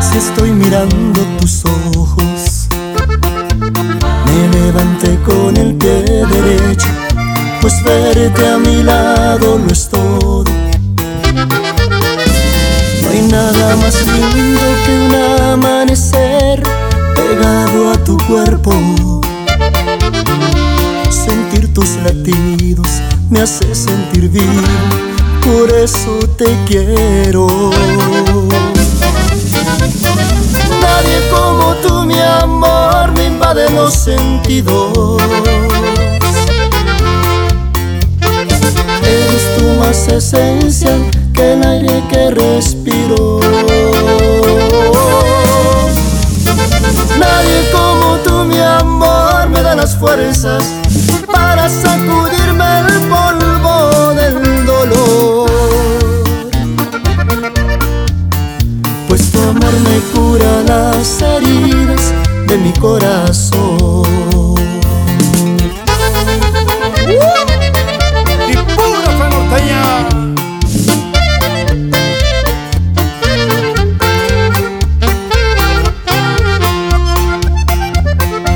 si 0.00 0.18
estoy 0.18 0.50
mirando 0.52 1.20
tus 1.40 1.64
ojos. 1.64 2.68
Me 4.26 4.48
levanté 4.48 5.18
con 5.22 5.56
el 5.56 5.74
pie 5.74 6.02
derecho, 6.04 6.88
pues 7.60 7.82
verte 7.82 8.46
a 8.46 8.58
mi 8.58 8.82
lado 8.82 9.58
lo 9.58 9.72
es 9.72 9.88
todo. 9.88 10.44
No 13.02 13.10
hay 13.10 13.22
nada 13.30 13.76
más 13.76 13.96
lindo 14.06 14.60
que 14.84 14.92
un 15.06 15.14
amanecer 15.52 16.62
pegado 17.16 17.90
a 17.90 18.04
tu 18.04 18.16
cuerpo. 18.28 18.72
Sentir 21.10 21.72
tus 21.74 21.96
latidos 22.04 22.88
me 23.28 23.40
hace 23.40 23.74
sentir 23.74 24.28
vivo, 24.28 24.62
por 25.42 25.70
eso 25.70 26.18
te 26.36 26.56
quiero. 26.66 27.46
Nadie 30.80 31.20
como 31.30 31.74
tú, 31.82 32.04
mi 32.04 32.18
amor, 32.18 33.12
me 33.12 33.26
invade 33.26 33.70
los 33.70 33.94
sentidos. 33.94 35.20
Eres 39.02 39.58
tú 39.58 39.64
más 39.78 40.08
esencial 40.08 41.10
que 41.34 41.52
el 41.52 41.64
aire 41.64 42.02
que 42.08 42.30
respiro. 42.30 43.40
Nadie 47.18 47.70
como 47.72 48.16
tú, 48.24 48.44
mi 48.44 48.58
amor, 48.58 49.48
me 49.48 49.62
da 49.62 49.74
las 49.74 49.96
fuerzas 49.96 50.64
para 51.32 51.68
sacudirme 51.68 52.80
el 52.80 52.89
mi 62.62 62.72
corazón. 62.74 64.10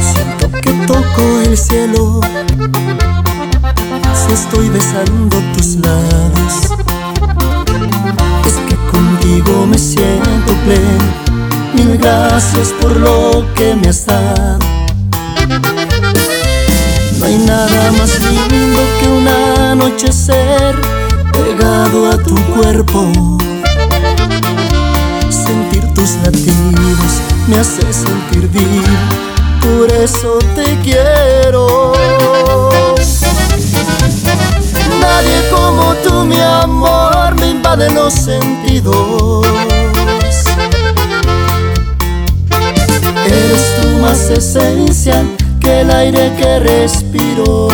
Siento 0.00 0.50
que 0.60 0.72
toco 0.86 1.40
el 1.44 1.56
cielo 1.56 2.20
si 4.14 4.32
estoy 4.32 4.68
besando 4.68 5.38
tus 5.56 5.76
labios. 5.76 6.63
Gracias 12.28 12.72
por 12.80 12.96
lo 12.96 13.44
que 13.54 13.74
me 13.74 13.88
has 13.88 14.06
dado. 14.06 14.58
No 17.18 17.26
hay 17.26 17.38
nada 17.38 17.92
más 17.98 18.18
lindo 18.20 18.80
que 18.98 19.08
un 19.08 19.28
anochecer 19.28 20.74
pegado 21.32 22.10
a 22.10 22.16
tu 22.18 22.34
cuerpo. 22.54 23.10
Sentir 25.28 25.84
tus 25.94 26.16
latidos 26.24 27.12
me 27.48 27.58
hace 27.58 27.92
sentir 27.92 28.48
vivo, 28.48 28.82
por 29.60 29.90
eso 29.92 30.38
te 30.54 30.78
quiero. 30.82 31.92
Nadie 35.00 35.42
como 35.50 35.94
tú, 36.02 36.24
mi 36.24 36.40
amor, 36.40 37.34
me 37.38 37.50
invade 37.50 37.90
los 37.90 38.14
sentidos. 38.14 39.33
Esencial 44.36 45.26
que 45.60 45.80
el 45.80 45.90
aire 45.90 46.32
que 46.36 46.58
respiro. 46.58 47.68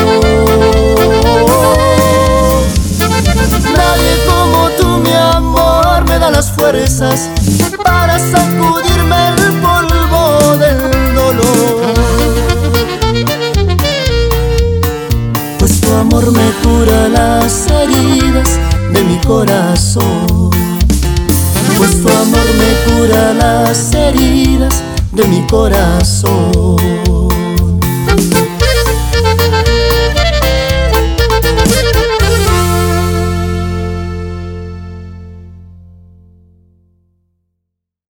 Nadie 3.76 4.12
como 4.26 4.68
tú, 4.78 4.86
mi 4.98 5.12
amor, 5.12 6.04
me 6.08 6.18
da 6.18 6.30
las 6.30 6.50
fuerzas 6.50 7.28
para 7.82 8.18
sacudirme 8.18 9.28
el 9.28 9.60
polvo 9.60 10.56
del 10.58 11.14
dolor. 11.14 11.94
Pues 15.58 15.80
tu 15.80 15.92
amor 15.94 16.30
me 16.32 16.50
cura 16.62 17.08
las 17.08 17.66
heridas 17.70 18.58
de 18.92 19.02
mi 19.02 19.18
corazón. 19.20 20.50
Pues 21.78 22.02
tu 22.02 22.08
amor 22.08 22.48
me 22.58 22.92
cura 22.92 23.32
las 23.32 23.94
heridas 23.94 24.89
de 25.12 25.24
mi 25.26 25.46
corazón. 25.46 26.99